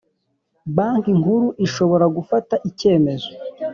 [0.75, 3.29] Banki Nkuru ishobora gufata icyemezo